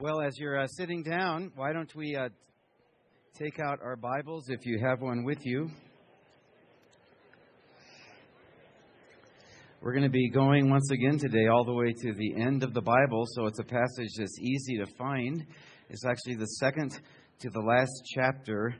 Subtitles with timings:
[0.00, 2.28] Well, as you're uh, sitting down, why don't we uh,
[3.36, 5.68] take out our Bibles if you have one with you?
[9.82, 12.74] We're going to be going once again today all the way to the end of
[12.74, 15.44] the Bible, so it's a passage that's easy to find.
[15.90, 16.92] It's actually the second
[17.40, 18.76] to the last chapter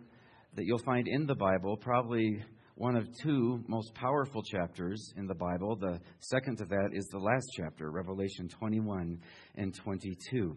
[0.55, 2.45] that you'll find in the Bible, probably
[2.77, 5.75] one of two most powerful chapters in the Bible.
[5.75, 9.19] The second to that is the last chapter, Revelation 21
[9.57, 10.57] and 22.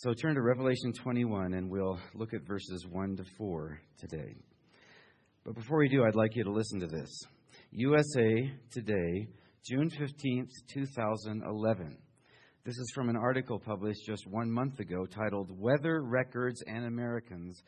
[0.00, 4.36] So turn to Revelation 21 and we'll look at verses 1 to 4 today.
[5.44, 7.10] But before we do, I'd like you to listen to this
[7.72, 9.26] USA Today,
[9.68, 11.98] June 15th, 2011.
[12.64, 17.60] This is from an article published just one month ago titled Weather Records and Americans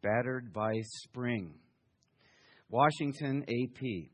[0.00, 1.52] Battered by Spring.
[2.70, 4.08] Washington AP.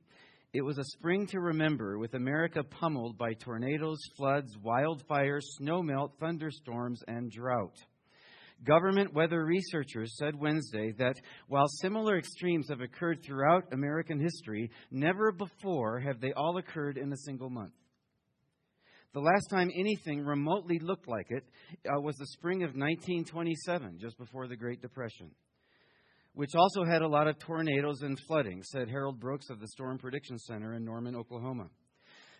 [0.52, 7.00] It was a spring to remember, with America pummeled by tornadoes, floods, wildfires, snowmelt, thunderstorms,
[7.06, 7.76] and drought.
[8.64, 11.15] Government weather researchers said Wednesday that
[11.46, 17.12] while similar extremes have occurred throughout American history, never before have they all occurred in
[17.12, 17.73] a single month.
[19.15, 21.45] The last time anything remotely looked like it
[21.87, 25.30] uh, was the spring of 1927, just before the Great Depression
[26.34, 29.98] which also had a lot of tornadoes and flooding, said Harold Brooks of the Storm
[29.98, 31.68] Prediction Center in Norman, Oklahoma.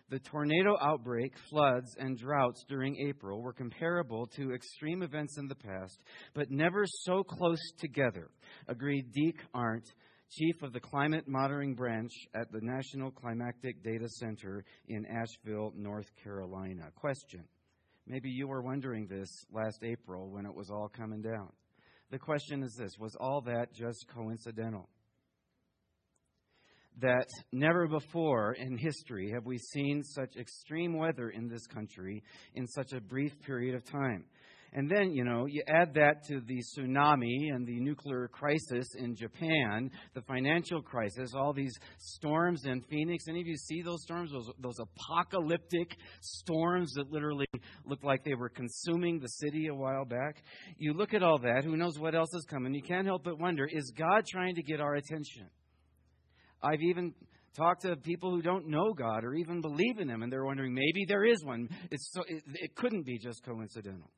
[0.09, 5.55] The tornado outbreak, floods, and droughts during April were comparable to extreme events in the
[5.55, 8.29] past, but never so close together,
[8.67, 9.85] agreed Deke Arndt,
[10.29, 16.09] chief of the climate monitoring branch at the National Climatic Data Center in Asheville, North
[16.21, 16.89] Carolina.
[16.95, 17.45] Question
[18.07, 21.49] Maybe you were wondering this last April when it was all coming down.
[22.11, 24.89] The question is this Was all that just coincidental?
[26.99, 32.21] That never before in history have we seen such extreme weather in this country
[32.53, 34.25] in such a brief period of time.
[34.73, 39.15] And then, you know, you add that to the tsunami and the nuclear crisis in
[39.17, 43.25] Japan, the financial crisis, all these storms in Phoenix.
[43.27, 44.31] Any of you see those storms?
[44.31, 47.47] Those, those apocalyptic storms that literally
[47.85, 50.41] looked like they were consuming the city a while back.
[50.77, 52.73] You look at all that, who knows what else is coming?
[52.73, 55.49] You can't help but wonder is God trying to get our attention?
[56.63, 57.13] I've even
[57.57, 60.73] talked to people who don't know God or even believe in Him, and they're wondering
[60.73, 61.67] maybe there is one.
[61.91, 64.09] It's so, it, it couldn't be just coincidental.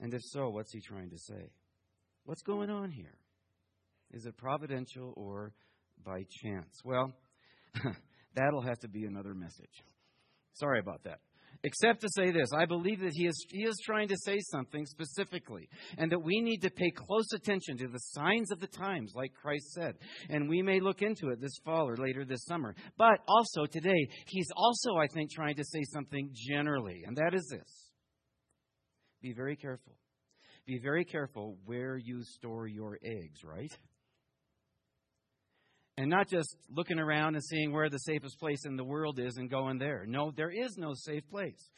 [0.00, 1.50] And if so, what's he trying to say?
[2.24, 3.14] What's going on here?
[4.12, 5.52] Is it providential or
[6.04, 6.80] by chance?
[6.84, 7.12] Well,
[8.34, 9.82] that'll have to be another message.
[10.54, 11.18] Sorry about that.
[11.62, 14.84] Except to say this I believe that he is, he is trying to say something
[14.86, 19.12] specifically, and that we need to pay close attention to the signs of the times,
[19.14, 19.94] like Christ said.
[20.28, 22.74] And we may look into it this fall or later this summer.
[22.98, 27.46] But also today, he's also, I think, trying to say something generally, and that is
[27.50, 27.83] this
[29.24, 29.94] be very careful.
[30.66, 33.72] Be very careful where you store your eggs, right?
[35.96, 39.38] And not just looking around and seeing where the safest place in the world is
[39.38, 40.04] and going there.
[40.06, 41.70] No, there is no safe place.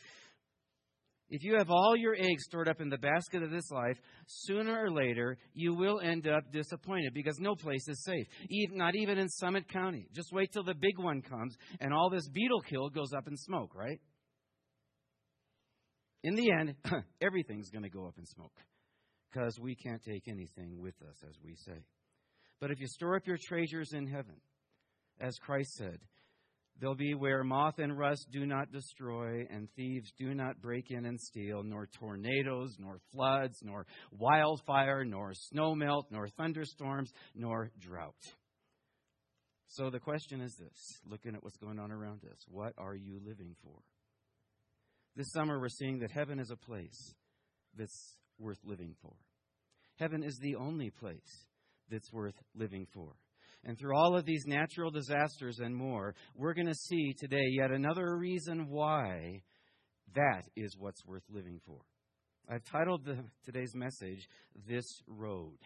[1.29, 4.85] If you have all your eggs stored up in the basket of this life, sooner
[4.85, 8.27] or later you will end up disappointed because no place is safe.
[8.73, 10.09] Not even in Summit County.
[10.13, 13.37] Just wait till the big one comes and all this beetle kill goes up in
[13.37, 14.01] smoke, right?
[16.23, 16.75] In the end,
[17.21, 18.59] everything's going to go up in smoke
[19.31, 21.85] because we can't take anything with us, as we say.
[22.61, 24.37] But if you store up your treasures in heaven,
[25.21, 25.99] as Christ said,
[26.81, 31.05] they'll be where moth and rust do not destroy, and thieves do not break in
[31.05, 38.15] and steal, nor tornadoes, nor floods, nor wildfire, nor snowmelt, nor thunderstorms, nor drought.
[39.69, 43.21] So the question is this looking at what's going on around us, what are you
[43.25, 43.81] living for?
[45.17, 47.15] This summer, we're seeing that heaven is a place
[47.75, 49.15] that's worth living for.
[49.99, 51.47] Heaven is the only place
[51.91, 53.15] that's worth living for.
[53.65, 57.71] And through all of these natural disasters and more, we're going to see today yet
[57.71, 59.41] another reason why
[60.15, 61.79] that is what's worth living for.
[62.49, 64.29] I've titled the, today's message,
[64.69, 65.57] This Road.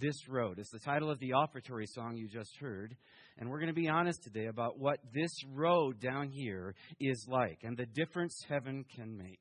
[0.00, 0.58] This Road.
[0.58, 2.96] It's the title of the offertory song you just heard.
[3.38, 7.60] And we're going to be honest today about what this road down here is like
[7.62, 9.40] and the difference heaven can make.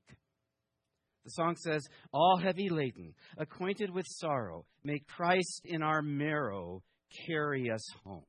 [1.25, 6.83] The song says, All heavy laden, acquainted with sorrow, may Christ in our marrow
[7.25, 8.25] carry us home.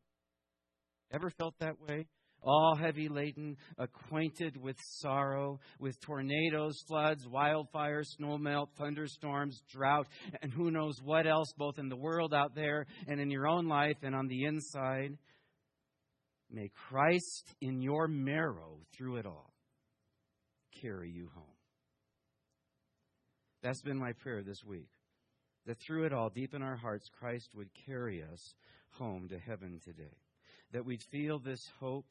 [1.13, 2.07] Ever felt that way?
[2.45, 10.07] All heavy laden, acquainted with sorrow, with tornadoes, floods, wildfires, snowmelt, thunderstorms, drought,
[10.43, 13.67] and who knows what else, both in the world out there and in your own
[13.67, 15.17] life and on the inside.
[16.51, 19.53] May Christ in your marrow through it all
[20.81, 21.45] carry you home.
[23.63, 24.89] That's been my prayer this week.
[25.67, 28.55] That through it all, deep in our hearts, Christ would carry us
[28.91, 30.19] home to heaven today.
[30.73, 32.07] That we'd feel this hope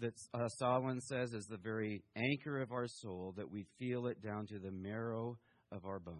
[0.00, 4.22] that uh, Solomon says is the very anchor of our soul, that we feel it
[4.22, 5.38] down to the marrow
[5.72, 6.18] of our bones.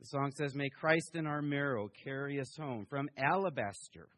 [0.00, 4.08] The song says, May Christ in our marrow carry us home from alabaster.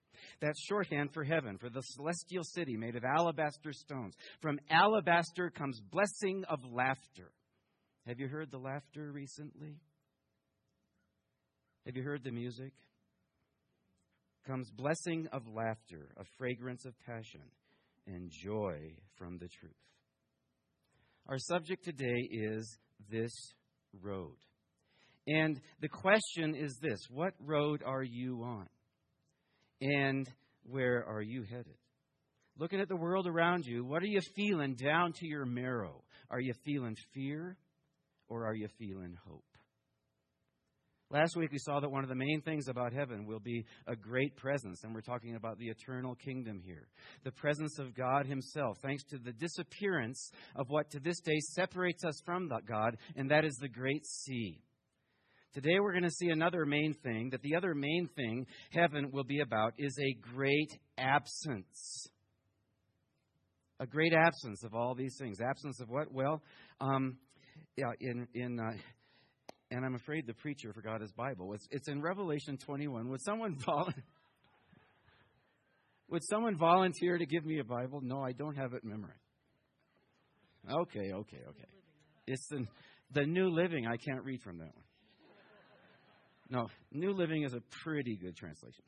[0.41, 4.15] That's shorthand for heaven, for the celestial city made of alabaster stones.
[4.41, 7.33] From alabaster comes blessing of laughter.
[8.07, 9.81] Have you heard the laughter recently?
[11.87, 12.73] Have you heard the music?
[14.47, 17.43] Comes blessing of laughter, a fragrance of passion,
[18.07, 19.73] and joy from the truth.
[21.29, 22.79] Our subject today is
[23.09, 23.33] this
[24.01, 24.37] road.
[25.29, 28.69] And the question is this what road are you on?
[29.81, 30.29] And
[30.65, 31.77] where are you headed?
[32.59, 36.03] Looking at the world around you, what are you feeling down to your marrow?
[36.31, 37.57] Are you feeling fear
[38.29, 39.45] or are you feeling hope?
[41.13, 43.95] Last week we saw that one of the main things about heaven will be a
[43.95, 46.89] great presence, and we're talking about the eternal kingdom here.
[47.23, 52.03] The presence of God Himself, thanks to the disappearance of what to this day separates
[52.07, 54.63] us from God, and that is the great sea.
[55.53, 59.25] Today we're going to see another main thing, that the other main thing heaven will
[59.25, 62.07] be about is a great absence.
[63.81, 65.43] A great absence of all these things.
[65.43, 66.11] Absence of what?
[66.11, 66.41] Well,
[66.81, 67.19] um,
[67.77, 68.79] yeah, in, in uh,
[69.73, 71.55] and I'm afraid the preacher forgot his Bible.
[71.55, 73.09] It's, it's in Revelation 21.
[73.09, 74.05] Would someone volunteer?
[76.11, 78.01] Would someone volunteer to give me a Bible?
[78.03, 79.17] No, I don't have it memorized.
[80.71, 81.69] Okay, okay, okay.
[82.27, 82.67] It's the,
[83.15, 83.87] the New Living.
[83.87, 84.85] I can't read from that one.
[86.51, 88.85] No, New Living is a pretty good translation.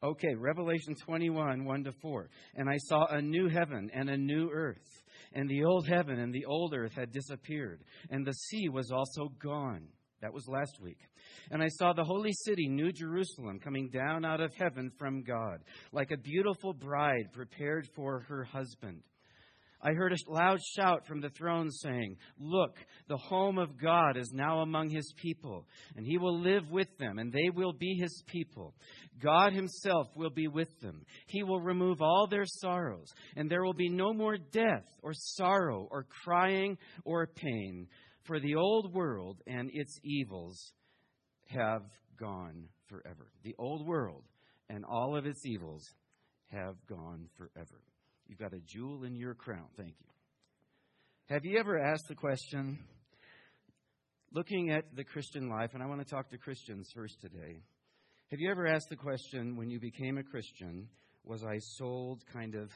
[0.00, 2.30] Okay, Revelation 21, 1 to 4.
[2.54, 5.02] And I saw a new heaven and a new earth,
[5.32, 9.32] and the old heaven and the old earth had disappeared, and the sea was also
[9.42, 9.88] gone.
[10.20, 10.98] That was last week.
[11.50, 15.62] And I saw the holy city, New Jerusalem, coming down out of heaven from God,
[15.92, 19.02] like a beautiful bride prepared for her husband.
[19.80, 22.76] I heard a loud shout from the throne saying, Look,
[23.08, 25.66] the home of God is now among his people,
[25.96, 28.74] and he will live with them, and they will be his people.
[29.22, 31.02] God himself will be with them.
[31.26, 35.86] He will remove all their sorrows, and there will be no more death, or sorrow,
[35.90, 37.86] or crying, or pain,
[38.24, 40.72] for the old world and its evils
[41.46, 41.82] have
[42.20, 43.30] gone forever.
[43.42, 44.24] The old world
[44.68, 45.82] and all of its evils
[46.50, 47.80] have gone forever.
[48.28, 49.66] You've got a jewel in your crown.
[49.76, 50.06] Thank you.
[51.34, 52.78] Have you ever asked the question,
[54.32, 57.62] looking at the Christian life, and I want to talk to Christians first today.
[58.30, 60.88] Have you ever asked the question, when you became a Christian,
[61.24, 62.70] was I sold kind of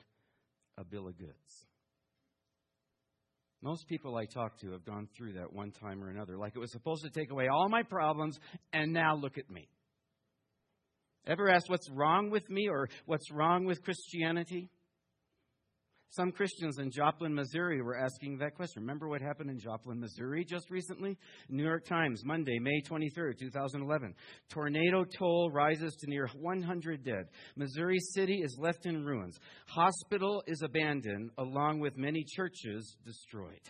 [0.78, 1.66] a bill of goods?
[3.60, 6.58] Most people I talk to have gone through that one time or another, like it
[6.58, 8.38] was supposed to take away all my problems,
[8.72, 9.68] and now look at me.
[11.26, 14.70] Ever asked what's wrong with me or what's wrong with Christianity?
[16.14, 18.82] Some Christians in Joplin, Missouri were asking that question.
[18.82, 21.16] Remember what happened in Joplin, Missouri just recently?
[21.48, 24.14] New York Times, Monday, May 23rd, 2011.
[24.50, 27.30] Tornado toll rises to near 100 dead.
[27.56, 29.38] Missouri City is left in ruins.
[29.68, 33.62] Hospital is abandoned, along with many churches destroyed.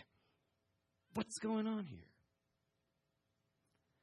[1.13, 2.09] What's going on here?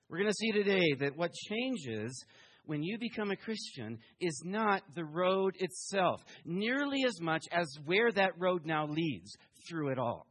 [0.09, 2.25] We're going to see today that what changes
[2.71, 8.13] when you become a Christian is not the road itself, nearly as much as where
[8.13, 9.37] that road now leads
[9.69, 10.29] through it all.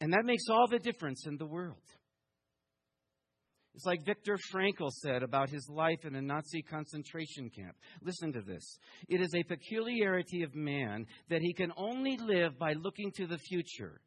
[0.00, 1.76] And that makes all the difference in the world.
[3.74, 7.76] It's like Viktor Frankl said about his life in a Nazi concentration camp.
[8.00, 8.78] Listen to this.
[9.10, 13.36] It is a peculiarity of man that he can only live by looking to the
[13.36, 14.00] future.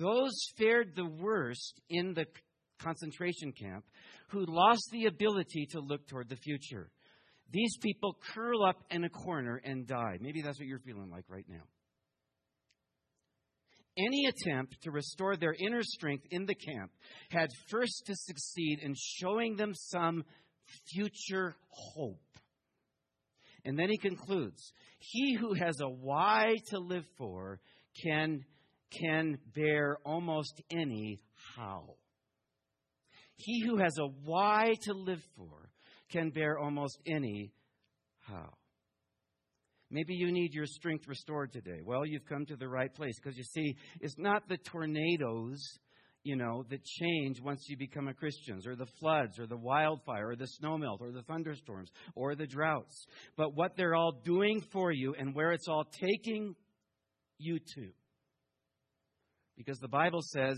[0.00, 2.26] Those fared the worst in the
[2.82, 3.84] concentration camp
[4.32, 6.90] who lost the ability to look toward the future.
[7.50, 10.16] These people curl up in a corner and die.
[10.20, 11.62] Maybe that's what you're feeling like right now.
[13.98, 16.90] Any attempt to restore their inner strength in the camp
[17.30, 20.24] had first to succeed in showing them some
[20.94, 22.22] future hope.
[23.66, 27.60] And then he concludes He who has a why to live for
[28.02, 28.46] can,
[28.98, 31.20] can bear almost any
[31.54, 31.96] how.
[33.42, 35.70] He who has a why to live for
[36.10, 37.52] can bear almost any
[38.20, 38.52] how.
[39.90, 41.80] Maybe you need your strength restored today.
[41.84, 45.60] Well, you've come to the right place because you see, it's not the tornadoes,
[46.24, 50.30] you know, that change once you become a Christian, or the floods, or the wildfire,
[50.30, 53.06] or the snowmelt, or the thunderstorms, or the droughts,
[53.36, 56.54] but what they're all doing for you and where it's all taking
[57.38, 57.88] you to.
[59.58, 60.56] Because the Bible says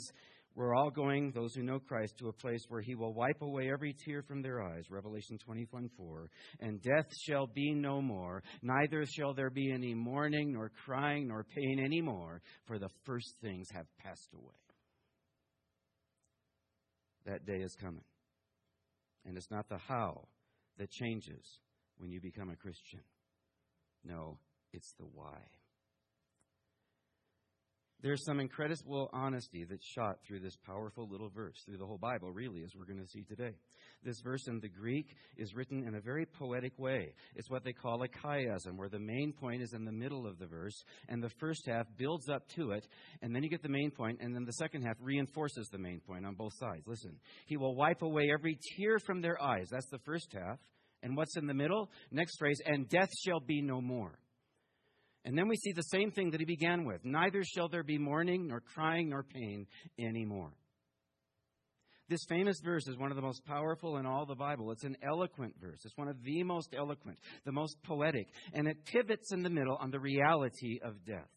[0.55, 3.71] we're all going, those who know Christ, to a place where he will wipe away
[3.73, 6.31] every tear from their eyes, Revelation 21 4.
[6.61, 11.45] And death shall be no more, neither shall there be any mourning, nor crying, nor
[11.45, 14.55] pain any more, for the first things have passed away.
[17.27, 18.05] That day is coming.
[19.25, 20.29] And it's not the how
[20.79, 21.45] that changes
[21.99, 23.01] when you become a Christian.
[24.05, 24.39] No,
[24.73, 25.39] it's the why.
[28.05, 32.33] There's some incredible honesty that's shot through this powerful little verse, through the whole Bible,
[32.33, 33.55] really, as we're going to see today.
[34.05, 35.07] This verse in the Greek
[35.39, 37.15] is written in a very poetic way.
[37.35, 40.39] It's what they call a chiasm, where the main point is in the middle of
[40.39, 42.87] the verse, and the first half builds up to it,
[43.23, 46.01] and then you get the main point, and then the second half reinforces the main
[46.01, 46.87] point on both sides.
[46.87, 49.69] Listen, He will wipe away every tear from their eyes.
[49.71, 50.59] That's the first half.
[51.03, 51.91] And what's in the middle?
[52.11, 54.19] Next phrase, and death shall be no more.
[55.25, 57.99] And then we see the same thing that he began with neither shall there be
[57.99, 59.67] mourning, nor crying, nor pain
[59.99, 60.53] anymore.
[62.09, 64.71] This famous verse is one of the most powerful in all the Bible.
[64.73, 65.79] It's an eloquent verse.
[65.85, 69.77] It's one of the most eloquent, the most poetic, and it pivots in the middle
[69.77, 71.31] on the reality of death.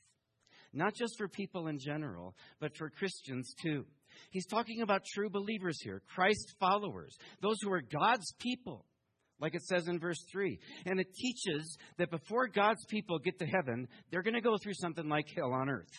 [0.73, 3.85] Not just for people in general, but for Christians too.
[4.31, 8.85] He's talking about true believers here, Christ followers, those who are God's people
[9.39, 10.59] like it says in verse 3.
[10.85, 14.73] And it teaches that before God's people get to heaven, they're going to go through
[14.75, 15.91] something like hell on earth.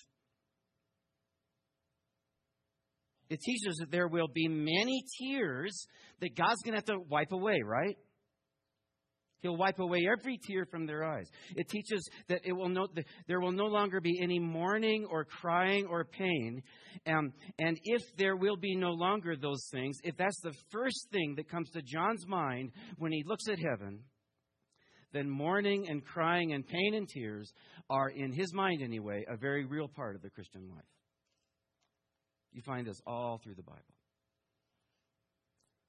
[3.31, 5.87] It teaches that there will be many tears
[6.21, 7.97] that God's going to have to wipe away, right?
[9.41, 11.29] He'll wipe away every tear from their eyes.
[11.55, 12.89] It teaches that it will no,
[13.29, 16.63] there will no longer be any mourning or crying or pain.
[17.07, 21.35] Um, and if there will be no longer those things, if that's the first thing
[21.37, 24.01] that comes to John's mind when he looks at heaven,
[25.13, 27.53] then mourning and crying and pain and tears
[27.89, 30.85] are, in his mind anyway, a very real part of the Christian life.
[32.53, 33.83] You find this all through the Bible.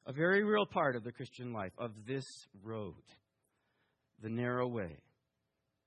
[0.06, 2.26] A very real part of the Christian life, of this
[2.64, 2.94] road
[4.22, 4.98] the narrow way,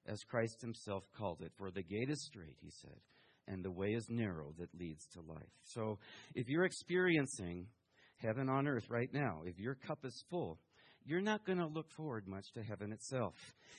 [0.07, 1.53] as Christ himself called it.
[1.57, 2.99] For the gate is straight, he said,
[3.47, 5.53] and the way is narrow that leads to life.
[5.65, 5.99] So
[6.35, 7.67] if you're experiencing
[8.19, 10.59] heaven on earth right now, if your cup is full,
[11.05, 13.35] you're not going to look forward much to heaven itself.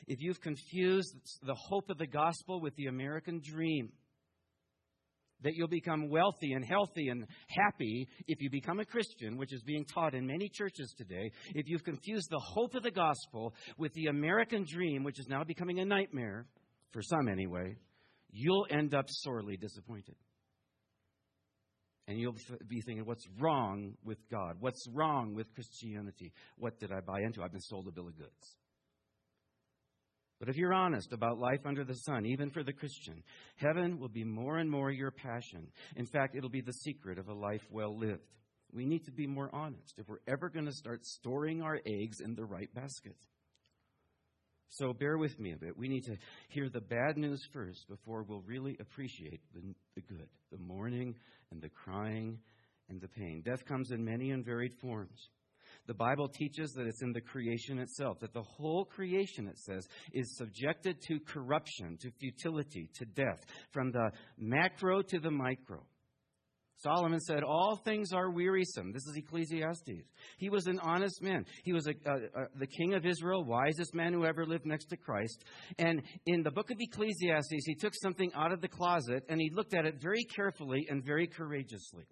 [0.07, 3.93] If you've confused the hope of the gospel with the American dream,
[5.43, 9.61] that you'll become wealthy and healthy and happy if you become a Christian, which is
[9.63, 13.93] being taught in many churches today, if you've confused the hope of the gospel with
[13.93, 16.45] the American dream, which is now becoming a nightmare,
[16.91, 17.75] for some anyway,
[18.31, 20.15] you'll end up sorely disappointed.
[22.07, 22.35] And you'll
[22.67, 24.57] be thinking, what's wrong with God?
[24.59, 26.33] What's wrong with Christianity?
[26.57, 27.41] What did I buy into?
[27.41, 28.57] I've been sold a bill of goods.
[30.39, 33.23] But if you're honest about life under the sun, even for the Christian,
[33.55, 35.67] heaven will be more and more your passion.
[35.95, 38.27] In fact, it'll be the secret of a life well lived.
[38.73, 42.19] We need to be more honest if we're ever going to start storing our eggs
[42.19, 43.15] in the right basket.
[44.69, 45.77] So bear with me a bit.
[45.77, 46.17] We need to
[46.49, 49.61] hear the bad news first before we'll really appreciate the,
[49.93, 51.15] the good, the mourning
[51.51, 52.39] and the crying
[52.89, 53.43] and the pain.
[53.45, 55.29] Death comes in many and varied forms.
[55.85, 59.85] The Bible teaches that it's in the creation itself, that the whole creation, it says,
[60.13, 65.83] is subjected to corruption, to futility, to death, from the macro to the micro.
[66.77, 68.91] Solomon said, All things are wearisome.
[68.91, 70.03] This is Ecclesiastes.
[70.37, 71.45] He was an honest man.
[71.63, 74.87] He was a, a, a, the king of Israel, wisest man who ever lived next
[74.87, 75.45] to Christ.
[75.77, 79.49] And in the book of Ecclesiastes, he took something out of the closet and he
[79.53, 82.05] looked at it very carefully and very courageously.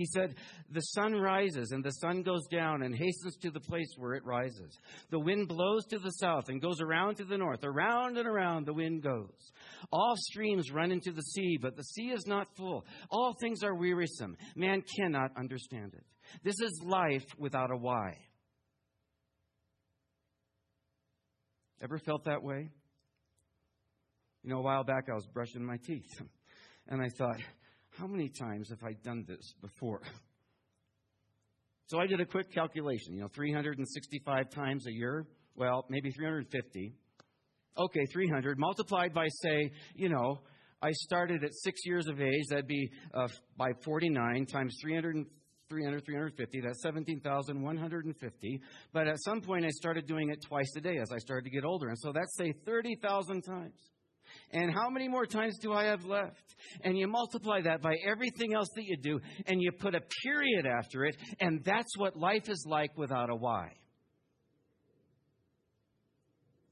[0.00, 0.36] He said,
[0.70, 4.24] The sun rises and the sun goes down and hastens to the place where it
[4.24, 4.78] rises.
[5.10, 7.62] The wind blows to the south and goes around to the north.
[7.64, 9.52] Around and around the wind goes.
[9.92, 12.86] All streams run into the sea, but the sea is not full.
[13.10, 14.38] All things are wearisome.
[14.56, 16.04] Man cannot understand it.
[16.42, 18.16] This is life without a why.
[21.82, 22.70] Ever felt that way?
[24.44, 26.08] You know, a while back I was brushing my teeth
[26.88, 27.36] and I thought,
[28.00, 30.00] how many times have I done this before?
[31.86, 35.26] So I did a quick calculation, you know, 365 times a year.
[35.56, 36.94] Well, maybe 350.
[37.76, 40.38] Okay, 300 multiplied by, say, you know,
[40.80, 42.44] I started at six years of age.
[42.48, 43.26] That'd be uh,
[43.56, 45.26] by 49 times 300,
[45.68, 46.60] 300, 350.
[46.60, 48.60] That's 17,150.
[48.92, 51.50] But at some point, I started doing it twice a day as I started to
[51.50, 51.88] get older.
[51.88, 53.74] And so that's, say, 30,000 times.
[54.52, 56.56] And how many more times do I have left?
[56.82, 60.66] And you multiply that by everything else that you do, and you put a period
[60.66, 63.68] after it, and that's what life is like without a why.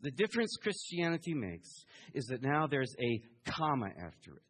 [0.00, 1.68] The difference Christianity makes
[2.14, 4.42] is that now there's a comma after it.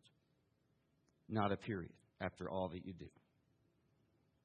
[1.28, 3.08] not a period after all that you do.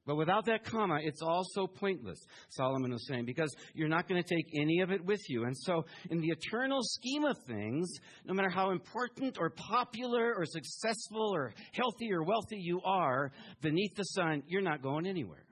[0.05, 2.19] But without that comma, it's also pointless,
[2.49, 5.45] Solomon was saying, because you're not going to take any of it with you.
[5.45, 7.89] And so, in the eternal scheme of things,
[8.25, 13.31] no matter how important or popular or successful or healthy or wealthy you are,
[13.61, 15.45] beneath the sun, you're not going anywhere.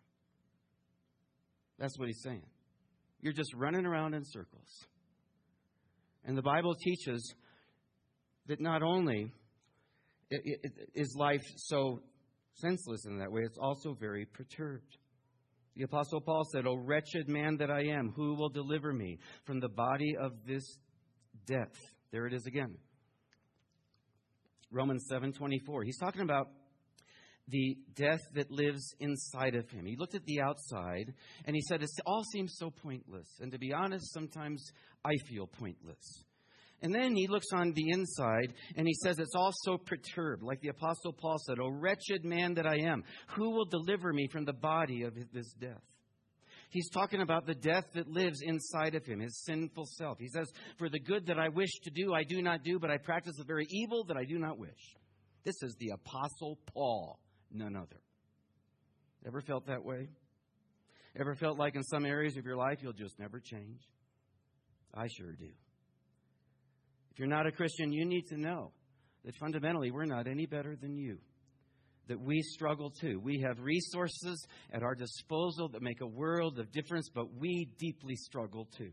[1.80, 2.44] That's what he's saying.
[3.22, 4.68] You're just running around in circles.
[6.26, 7.34] And the Bible teaches
[8.48, 9.32] that not only
[10.94, 12.02] is life so
[12.56, 14.98] senseless in that way, it's also very perturbed.
[15.76, 19.60] The Apostle Paul said, O wretched man that I am, who will deliver me from
[19.60, 20.64] the body of this
[21.46, 21.74] death?
[22.12, 22.78] There it is again.
[24.70, 25.84] Romans 7:24.
[25.86, 26.50] He's talking about
[27.48, 29.86] the death that lives inside of him.
[29.86, 31.14] He looked at the outside
[31.46, 33.28] and he said, It all seems so pointless.
[33.40, 34.72] And to be honest, sometimes
[35.04, 36.24] I feel pointless.
[36.84, 40.42] And then he looks on the inside and he says, It's all so perturbed.
[40.42, 43.04] Like the Apostle Paul said, O wretched man that I am,
[43.36, 45.82] who will deliver me from the body of this death?
[46.72, 50.18] He's talking about the death that lives inside of him, his sinful self.
[50.20, 52.90] He says, For the good that I wish to do, I do not do, but
[52.90, 54.96] I practice the very evil that I do not wish.
[55.44, 57.20] This is the Apostle Paul,
[57.52, 58.02] none other.
[59.28, 60.08] Ever felt that way?
[61.20, 63.82] Ever felt like in some areas of your life you'll just never change?
[64.94, 65.50] I sure do.
[67.12, 68.72] If you're not a Christian, you need to know
[69.26, 71.18] that fundamentally we're not any better than you.
[72.08, 73.20] That we struggle too.
[73.20, 78.16] We have resources at our disposal that make a world of difference, but we deeply
[78.16, 78.92] struggle too.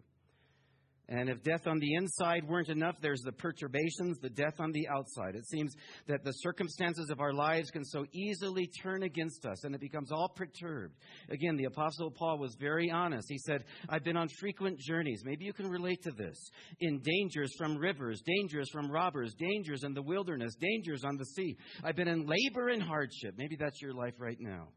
[1.11, 4.87] And if death on the inside weren't enough, there's the perturbations, the death on the
[4.88, 5.37] outside.
[5.37, 5.73] It seems
[6.07, 10.12] that the circumstances of our lives can so easily turn against us, and it becomes
[10.12, 10.95] all perturbed.
[11.31, 13.27] Again, the Apostle Paul was very honest.
[13.31, 15.23] He said, I've been on frequent journeys.
[15.25, 16.37] Maybe you can relate to this.
[16.81, 21.57] In dangers from rivers, dangers from robbers, dangers in the wilderness, dangers on the sea.
[21.83, 23.35] I've been in labor and hardship.
[23.38, 24.69] Maybe that's your life right now.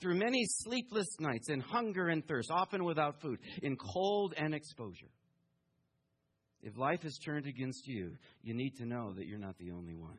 [0.00, 5.08] Through many sleepless nights, in hunger and thirst, often without food, in cold and exposure.
[6.62, 9.94] If life has turned against you, you need to know that you're not the only
[9.94, 10.18] one.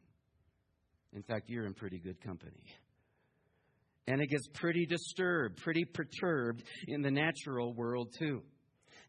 [1.13, 2.63] In fact, you're in pretty good company.
[4.07, 8.41] And it gets pretty disturbed, pretty perturbed in the natural world, too.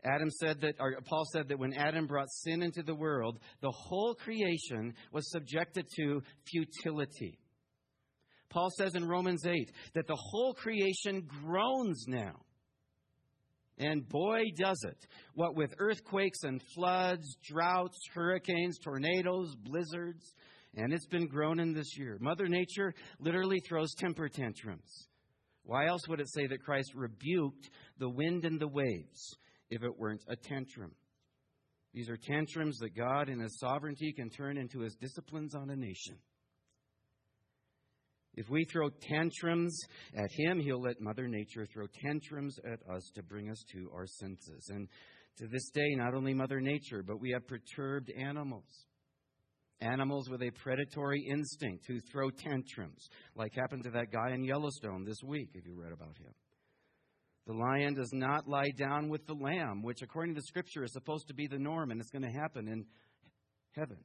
[0.05, 3.71] Adam said that, or Paul said that when Adam brought sin into the world, the
[3.71, 7.39] whole creation was subjected to futility.
[8.51, 12.35] Paul says in Romans 8 that the whole creation groans now
[13.79, 15.07] and boy, does it.
[15.35, 20.35] What with earthquakes and floods, droughts, hurricanes, tornadoes, blizzards,
[20.75, 22.19] and it's been groaning this year.
[22.21, 25.09] Mother Nature literally throws temper tantrums.
[25.65, 29.37] Why else would it say that Christ rebuked the wind and the waves
[29.71, 30.93] if it weren't a tantrum?
[31.95, 35.77] These are tantrums that God, in His sovereignty, can turn into His disciplines on a
[35.77, 36.17] nation.
[38.35, 39.79] If we throw tantrums
[40.15, 44.07] at him, he'll let Mother Nature throw tantrums at us to bring us to our
[44.07, 44.69] senses.
[44.71, 44.89] And
[45.39, 48.65] to this day, not only Mother Nature, but we have perturbed animals.
[49.81, 55.05] Animals with a predatory instinct who throw tantrums, like happened to that guy in Yellowstone
[55.05, 56.33] this week, if you read about him.
[57.47, 60.93] The lion does not lie down with the lamb, which, according to the scripture, is
[60.93, 62.87] supposed to be the norm, and it's going to happen in
[63.73, 63.99] heaven.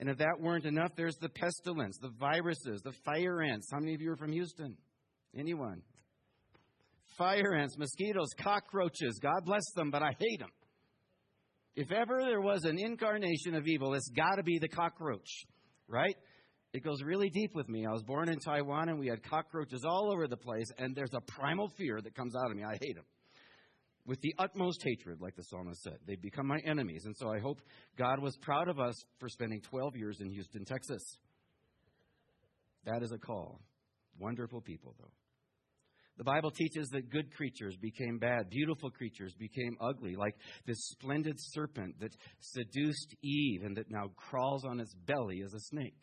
[0.00, 3.68] And if that weren't enough, there's the pestilence, the viruses, the fire ants.
[3.72, 4.76] How many of you are from Houston?
[5.38, 5.82] Anyone?
[7.16, 9.20] Fire ants, mosquitoes, cockroaches.
[9.22, 10.50] God bless them, but I hate them.
[11.76, 15.28] If ever there was an incarnation of evil, it's got to be the cockroach,
[15.88, 16.16] right?
[16.72, 17.86] It goes really deep with me.
[17.86, 21.14] I was born in Taiwan and we had cockroaches all over the place, and there's
[21.14, 22.64] a primal fear that comes out of me.
[22.64, 23.04] I hate them
[24.06, 25.98] with the utmost hatred, like the psalmist said.
[26.06, 27.04] they've become my enemies.
[27.06, 27.60] And so I hope
[27.96, 31.02] God was proud of us for spending 12 years in Houston, Texas.
[32.84, 33.60] That is a call.
[34.18, 35.10] Wonderful people, though.
[36.16, 41.34] The Bible teaches that good creatures became bad, beautiful creatures became ugly, like this splendid
[41.38, 45.96] serpent that seduced Eve and that now crawls on its belly as a snake.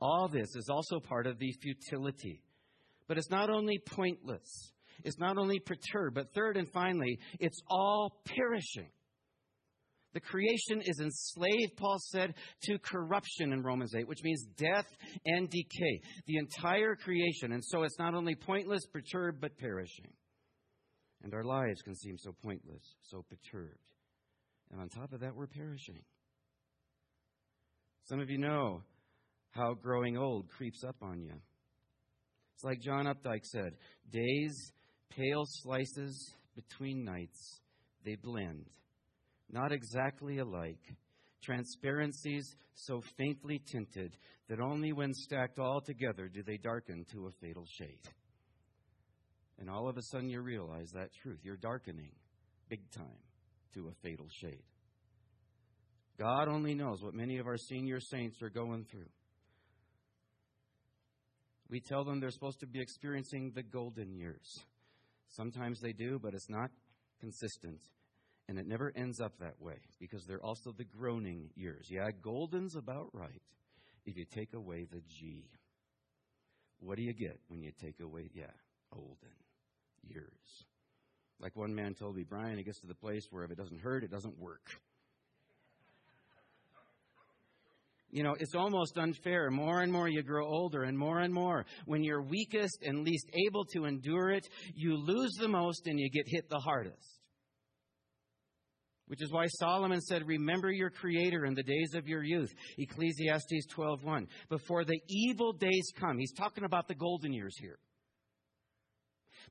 [0.00, 2.42] All this is also part of the futility.
[3.08, 4.72] But it's not only pointless,
[5.04, 8.90] is not only perturbed, but third and finally, it's all perishing.
[10.14, 14.86] The creation is enslaved, Paul said, to corruption in Romans 8, which means death
[15.26, 16.00] and decay.
[16.26, 17.52] The entire creation.
[17.52, 20.10] And so it's not only pointless, perturbed, but perishing.
[21.22, 23.90] And our lives can seem so pointless, so perturbed.
[24.70, 26.00] And on top of that, we're perishing.
[28.04, 28.82] Some of you know
[29.50, 31.34] how growing old creeps up on you.
[32.54, 33.72] It's like John Updike said
[34.10, 34.72] days
[35.16, 37.60] Pale slices between nights,
[38.04, 38.66] they blend,
[39.50, 40.94] not exactly alike,
[41.42, 44.14] transparencies so faintly tinted
[44.48, 48.00] that only when stacked all together do they darken to a fatal shade.
[49.58, 51.38] And all of a sudden you realize that truth.
[51.42, 52.10] You're darkening
[52.68, 53.06] big time
[53.72, 54.62] to a fatal shade.
[56.18, 59.08] God only knows what many of our senior saints are going through.
[61.70, 64.60] We tell them they're supposed to be experiencing the golden years.
[65.28, 66.70] Sometimes they do, but it's not
[67.20, 67.80] consistent.
[68.48, 71.88] And it never ends up that way because they're also the groaning years.
[71.90, 73.42] Yeah, golden's about right
[74.04, 75.50] if you take away the G.
[76.78, 78.52] What do you get when you take away, yeah,
[78.92, 79.34] olden
[80.02, 80.66] years?
[81.40, 83.80] Like one man told me, Brian, it gets to the place where if it doesn't
[83.80, 84.80] hurt, it doesn't work.
[88.10, 89.50] You know, it's almost unfair.
[89.50, 91.66] More and more you grow older, and more and more.
[91.86, 96.08] When you're weakest and least able to endure it, you lose the most and you
[96.10, 97.20] get hit the hardest.
[99.08, 102.52] Which is why Solomon said, Remember your Creator in the days of your youth.
[102.76, 104.26] Ecclesiastes 12.1.
[104.48, 106.18] Before the evil days come.
[106.18, 107.78] He's talking about the golden years here.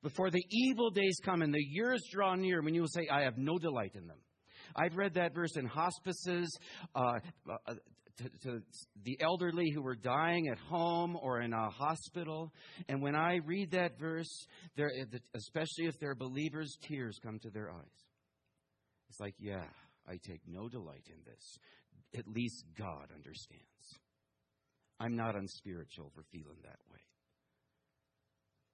[0.04, 3.22] Before the evil days come and the years draw near when you will say, I
[3.22, 4.18] have no delight in them.
[4.76, 6.58] I've read that verse in hospices,
[6.94, 7.74] uh, uh,
[8.18, 8.62] to, to,
[9.04, 12.52] the elderly who were dying at home or in a hospital.
[12.88, 14.48] And when I read that verse,
[15.34, 18.06] especially if they're believers, tears come to their eyes.
[19.10, 19.66] It's like, yeah,
[20.08, 21.58] I take no delight in this.
[22.18, 23.64] At least God understands.
[25.00, 27.00] I'm not unspiritual for feeling that way.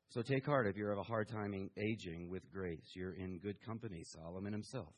[0.09, 2.91] So take heart if you're of a hard time aging with grace.
[2.93, 4.03] You're in good company.
[4.03, 4.93] Solomon himself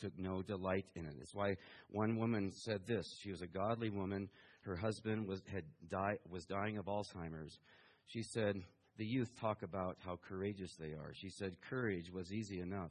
[0.00, 1.14] took no delight in it.
[1.20, 1.56] It's why
[1.90, 3.18] one woman said this.
[3.22, 4.28] She was a godly woman.
[4.62, 7.58] Her husband was, had die, was dying of Alzheimer's.
[8.06, 8.62] She said,
[8.98, 11.12] The youth talk about how courageous they are.
[11.14, 12.90] She said, Courage was easy enough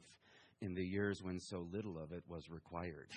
[0.60, 3.08] in the years when so little of it was required.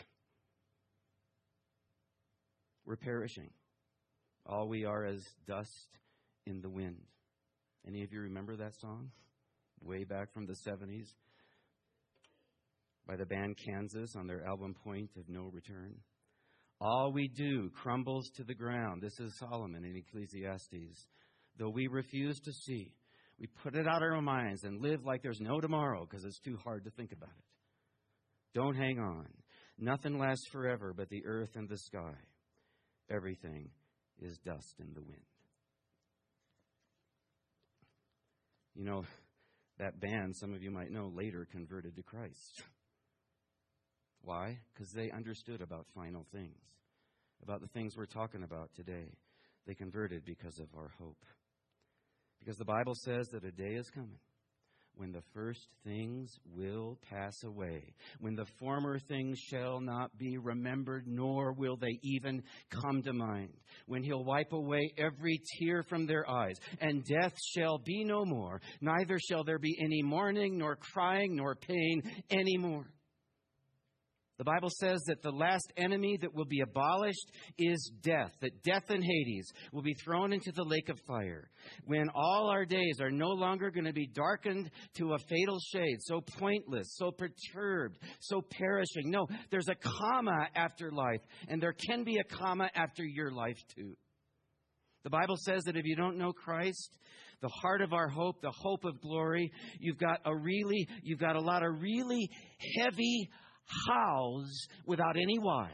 [2.86, 3.50] We're perishing.
[4.46, 5.98] All we are is dust
[6.46, 7.02] in the wind.
[7.88, 9.12] Any of you remember that song?
[9.82, 11.08] Way back from the 70s
[13.08, 15.96] by the band Kansas on their album Point of No Return.
[16.82, 19.02] All we do crumbles to the ground.
[19.02, 21.08] This is Solomon in Ecclesiastes.
[21.58, 22.94] Though we refuse to see,
[23.40, 26.40] we put it out of our minds and live like there's no tomorrow because it's
[26.40, 27.46] too hard to think about it.
[28.54, 29.28] Don't hang on.
[29.78, 32.16] Nothing lasts forever but the earth and the sky.
[33.10, 33.70] Everything
[34.22, 35.22] is dust in the wind.
[38.74, 39.04] You know,
[39.80, 42.64] that band, some of you might know, later converted to Christ.
[44.26, 44.58] Why?
[44.74, 46.58] Because they understood about final things,
[47.44, 49.14] about the things we're talking about today.
[49.68, 51.24] They converted because of our hope.
[52.40, 54.20] Because the Bible says that a day is coming
[54.98, 61.06] when the first things will pass away, when the former things shall not be remembered,
[61.06, 63.54] nor will they even come to mind,
[63.88, 68.62] when he'll wipe away every tear from their eyes, and death shall be no more,
[68.82, 72.86] neither shall there be any mourning, nor crying, nor pain any more.
[74.38, 78.84] The Bible says that the last enemy that will be abolished is death, that death
[78.90, 81.50] and Hades will be thrown into the lake of fire.
[81.86, 85.98] When all our days are no longer going to be darkened to a fatal shade,
[86.02, 89.10] so pointless, so perturbed, so perishing.
[89.10, 93.58] No, there's a comma after life, and there can be a comma after your life
[93.74, 93.96] too.
[95.06, 96.98] The Bible says that if you don't know Christ,
[97.42, 101.36] the heart of our hope, the hope of glory, you've got a really, you've got
[101.38, 102.28] a lot of really
[102.78, 103.30] heavy
[103.88, 105.70] hows without any why.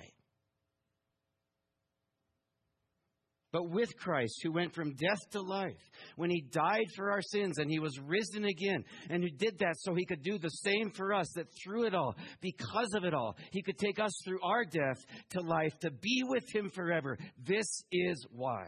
[3.52, 5.76] But with Christ, who went from death to life,
[6.16, 9.76] when he died for our sins and he was risen again, and who did that
[9.78, 13.14] so he could do the same for us, that through it all, because of it
[13.14, 17.18] all, he could take us through our death to life, to be with him forever.
[17.46, 18.68] This is why.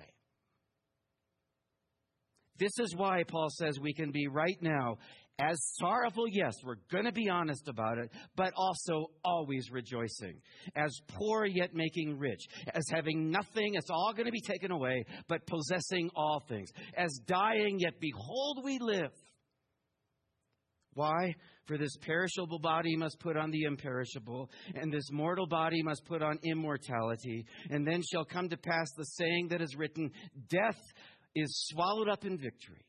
[2.60, 4.98] This is why Paul says we can be right now
[5.40, 10.40] as sorrowful, yes, we're going to be honest about it, but also always rejoicing.
[10.76, 12.42] As poor yet making rich.
[12.74, 16.70] As having nothing, it's all going to be taken away, but possessing all things.
[16.96, 19.12] As dying, yet behold, we live.
[20.94, 21.34] Why?
[21.66, 26.22] For this perishable body must put on the imperishable, and this mortal body must put
[26.22, 27.46] on immortality.
[27.72, 30.12] And then shall come to pass the saying that is written
[30.50, 30.80] Death
[31.34, 32.86] is swallowed up in victory.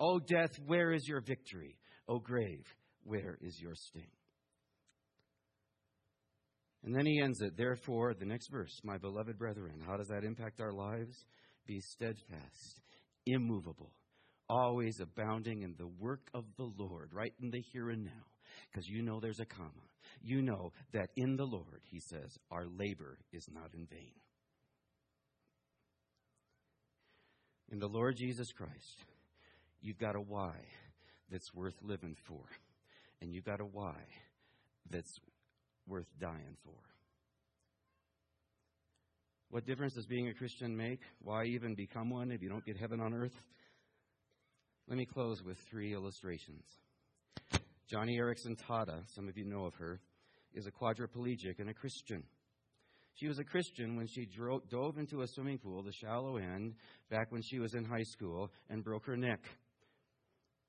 [0.00, 1.76] O death, where is your victory?
[2.08, 2.66] O grave,
[3.04, 4.10] where is your sting?
[6.82, 10.24] And then he ends it, therefore, the next verse, my beloved brethren, how does that
[10.24, 11.24] impact our lives?
[11.66, 12.82] Be steadfast,
[13.24, 13.92] immovable,
[14.50, 18.26] always abounding in the work of the Lord, right in the here and now,
[18.70, 19.70] because you know there's a comma.
[20.20, 24.12] You know that in the Lord, he says, our labor is not in vain.
[27.72, 29.04] In the Lord Jesus Christ,
[29.84, 30.54] you've got a why
[31.30, 32.42] that's worth living for,
[33.20, 33.94] and you've got a why
[34.90, 35.20] that's
[35.86, 36.72] worth dying for.
[39.50, 41.00] What difference does being a Christian make?
[41.20, 43.34] Why even become one if you don't get heaven on earth?
[44.88, 46.64] Let me close with three illustrations.
[47.92, 50.00] Joni Eareckson Tada, some of you know of her,
[50.54, 52.24] is a quadriplegic and a Christian.
[53.14, 56.74] She was a Christian when she dro- dove into a swimming pool, the shallow end,
[57.10, 59.40] back when she was in high school, and broke her neck.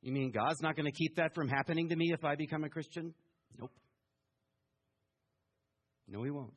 [0.06, 2.64] You mean God's not going to keep that from happening to me if I become
[2.64, 3.12] a Christian?
[3.60, 3.72] Nope.
[6.08, 6.54] No, He won't.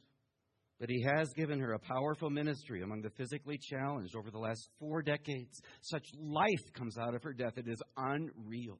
[0.78, 4.68] But He has given her a powerful ministry among the physically challenged over the last
[4.78, 5.62] four decades.
[5.80, 8.78] Such life comes out of her death, it is unreal.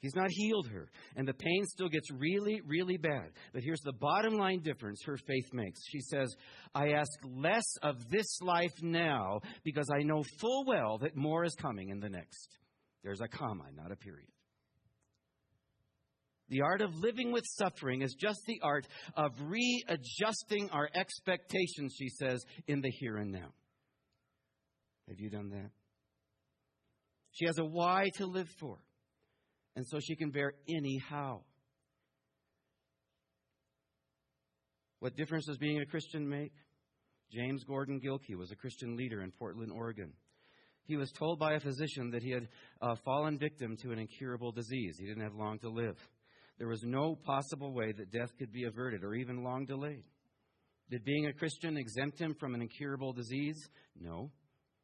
[0.00, 0.88] He's not healed her.
[1.14, 3.32] And the pain still gets really, really bad.
[3.52, 5.80] But here's the bottom line difference her faith makes.
[5.90, 6.34] She says,
[6.74, 11.54] I ask less of this life now because I know full well that more is
[11.54, 12.58] coming in the next.
[13.04, 14.28] There's a comma, not a period.
[16.48, 18.86] The art of living with suffering is just the art
[19.16, 23.52] of readjusting our expectations, she says, in the here and now.
[25.08, 25.70] Have you done that?
[27.32, 28.78] She has a why to live for
[29.76, 31.42] and so she can bear any how.
[35.00, 36.52] What difference does being a Christian make?
[37.30, 40.12] James Gordon Gilkey was a Christian leader in Portland, Oregon.
[40.86, 42.48] He was told by a physician that he had
[42.82, 44.96] uh, fallen victim to an incurable disease.
[44.98, 45.96] He didn't have long to live.
[46.58, 50.04] There was no possible way that death could be averted or even long delayed.
[50.90, 53.58] Did being a Christian exempt him from an incurable disease?
[53.98, 54.30] No.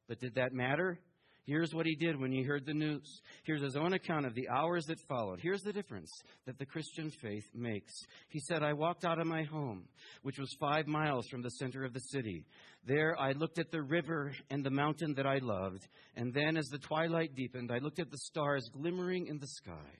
[0.08, 0.98] But did that matter?
[1.46, 3.20] Here's what he did when he heard the news.
[3.44, 5.40] Here's his own account of the hours that followed.
[5.40, 6.10] Here's the difference
[6.46, 7.92] that the Christian faith makes.
[8.28, 9.84] He said, I walked out of my home,
[10.22, 12.44] which was five miles from the center of the city.
[12.86, 15.86] There I looked at the river and the mountain that I loved.
[16.16, 19.98] And then as the twilight deepened, I looked at the stars glimmering in the sky.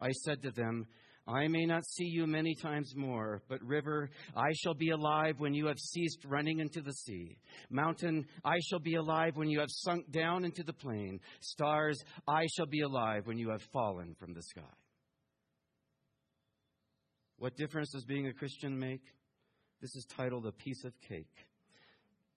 [0.00, 0.86] I said to them,
[1.26, 5.54] I may not see you many times more, but river, I shall be alive when
[5.54, 7.36] you have ceased running into the sea.
[7.70, 11.20] Mountain, I shall be alive when you have sunk down into the plain.
[11.40, 14.62] Stars, I shall be alive when you have fallen from the sky.
[17.36, 19.02] What difference does being a Christian make?
[19.80, 21.46] This is titled A Piece of Cake.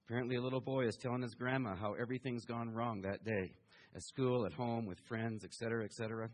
[0.06, 3.52] Apparently, a little boy is telling his grandma how everything's gone wrong that day
[3.96, 6.30] at school, at home, with friends, etc., etc.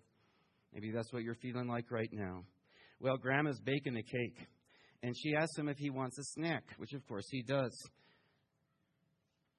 [0.74, 2.44] Maybe that's what you're feeling like right now.
[3.00, 4.38] Well, Grandma's baking a cake,
[5.04, 7.76] and she asks him if he wants a snack, which of course he does.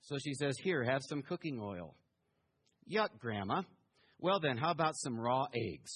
[0.03, 1.94] So she says, Here, have some cooking oil.
[2.90, 3.62] Yuck, Grandma.
[4.18, 5.92] Well, then, how about some raw eggs?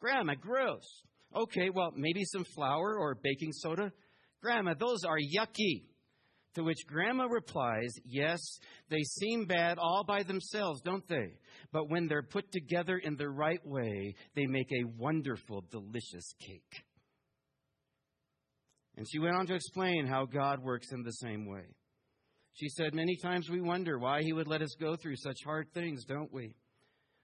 [0.00, 0.84] Grandma, gross.
[1.34, 3.92] Okay, well, maybe some flour or baking soda.
[4.40, 5.84] Grandma, those are yucky.
[6.58, 8.40] To which Grandma replies, Yes,
[8.90, 11.34] they seem bad all by themselves, don't they?
[11.72, 16.82] But when they're put together in the right way, they make a wonderful, delicious cake.
[18.96, 21.62] And she went on to explain how God works in the same way.
[22.54, 25.72] She said, Many times we wonder why He would let us go through such hard
[25.72, 26.56] things, don't we?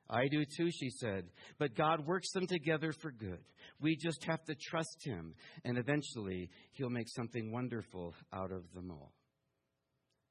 [0.08, 1.24] I do too, she said.
[1.58, 3.42] But God works them together for good.
[3.80, 8.92] We just have to trust Him, and eventually He'll make something wonderful out of them
[8.92, 9.10] all.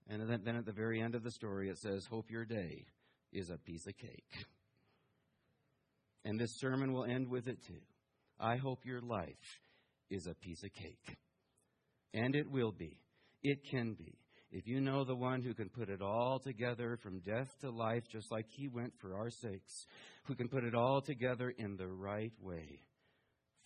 [0.08, 2.86] And then at the very end of the story, it says, Hope your day
[3.32, 4.46] is a piece of cake.
[6.26, 7.82] And this sermon will end with it too.
[8.39, 9.60] I hope your life
[10.10, 11.18] is a piece of cake.
[12.13, 13.00] And it will be.
[13.42, 14.18] It can be.
[14.52, 18.04] If you know the one who can put it all together from death to life,
[18.12, 19.86] just like he went for our sakes,
[20.26, 22.82] who can put it all together in the right way,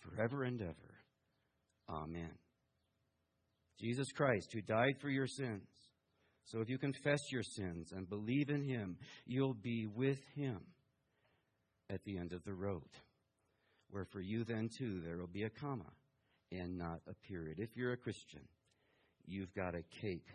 [0.00, 0.94] forever and ever.
[1.90, 2.32] Amen.
[3.78, 5.68] Jesus Christ, who died for your sins.
[6.50, 10.60] So if you confess your sins and believe in him, you'll be with him
[11.90, 12.88] at the end of the road.
[13.90, 15.92] Where for you, then, too, there will be a comma
[16.50, 17.58] and not a period.
[17.58, 18.40] If you're a Christian,
[19.26, 20.26] you've got a cake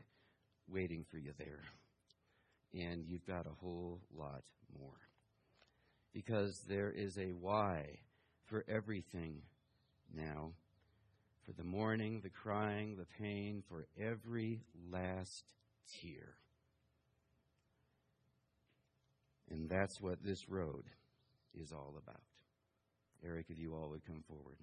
[0.67, 1.63] waiting for you there.
[2.73, 4.43] And you've got a whole lot
[4.79, 4.99] more.
[6.13, 7.85] Because there is a why
[8.45, 9.41] for everything
[10.15, 10.51] now
[11.43, 15.43] for the mourning, the crying, the pain, for every last
[16.01, 16.35] tear.
[19.49, 20.85] And that's what this road
[21.53, 22.21] is all about.
[23.25, 24.57] Eric, if you all would come forward.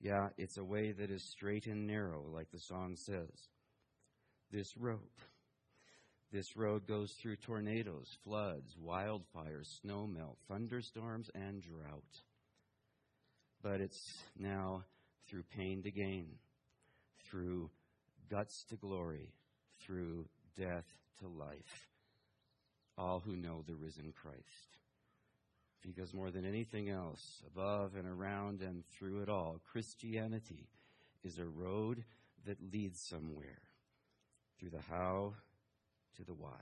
[0.00, 3.48] Yeah, it's a way that is straight and narrow, like the song says
[4.50, 5.00] this road.
[6.32, 12.02] This road goes through tornadoes, floods, wildfires, snowmelt, thunderstorms, and drought.
[13.62, 14.84] but it's now
[15.28, 16.28] through pain to gain,
[17.24, 17.68] through
[18.30, 19.32] guts to glory,
[19.80, 20.86] through death
[21.20, 21.88] to life.
[22.98, 24.78] All who know the risen Christ.
[25.82, 30.68] Because more than anything else, above and around and through it all, Christianity
[31.22, 32.04] is a road
[32.46, 33.60] that leads somewhere
[34.58, 35.34] through the how
[36.16, 36.60] to the why.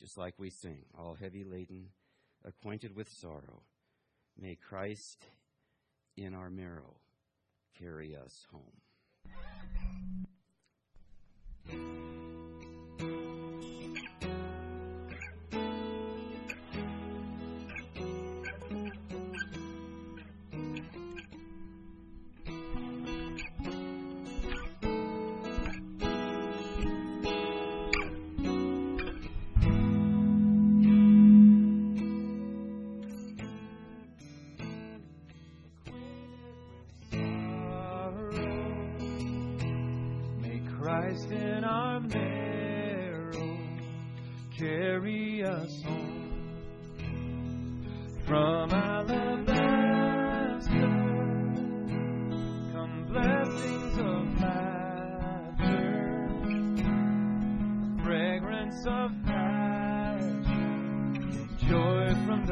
[0.00, 1.88] Just like we sing, all heavy laden,
[2.44, 3.62] acquainted with sorrow,
[4.38, 5.24] may Christ
[6.16, 6.96] in our marrow
[7.78, 8.80] carry us home.
[11.68, 12.05] Christ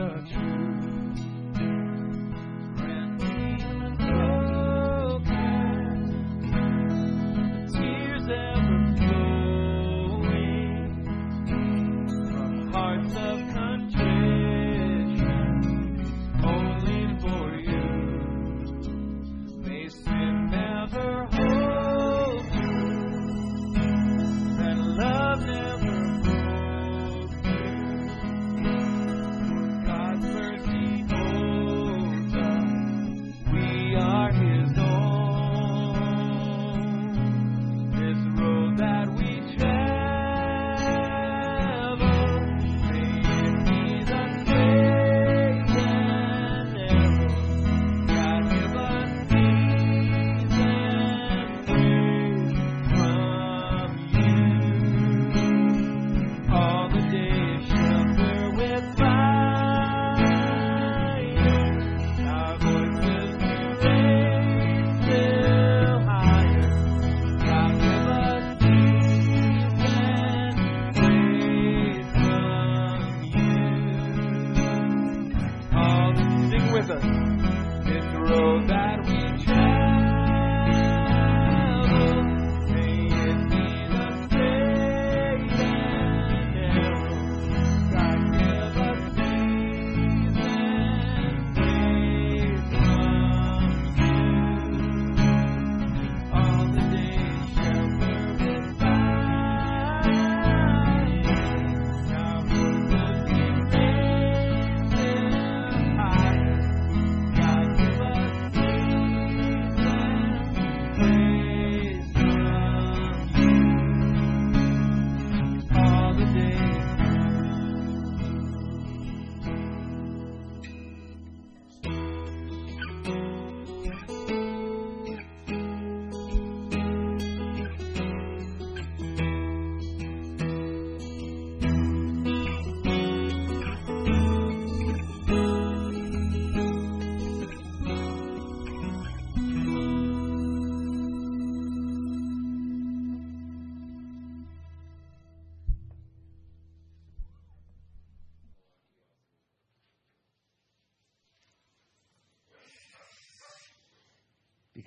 [0.09, 0.84] the truth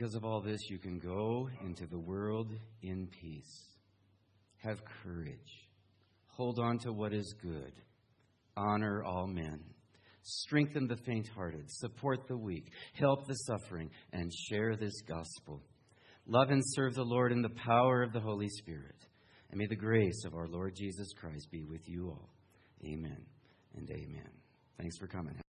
[0.07, 3.75] Because of all this, you can go into the world in peace.
[4.63, 5.67] Have courage.
[6.27, 7.73] Hold on to what is good.
[8.55, 9.59] Honor all men.
[10.21, 11.69] Strengthen the faint hearted.
[11.69, 12.71] Support the weak.
[12.93, 13.89] Help the suffering.
[14.13, 15.61] And share this gospel.
[16.25, 18.95] Love and serve the Lord in the power of the Holy Spirit.
[19.51, 22.29] And may the grace of our Lord Jesus Christ be with you all.
[22.85, 23.25] Amen
[23.75, 24.29] and amen.
[24.77, 25.37] Thanks for coming.